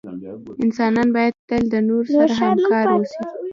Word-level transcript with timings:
انسانان 0.63 1.07
باید 1.15 1.33
تل 1.47 1.63
دنورو 1.71 2.11
سره 2.17 2.33
همکار 2.43 2.85
اوسې 2.93 3.19